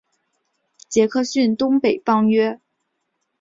[0.89, 2.59] 杰克逊东北方约。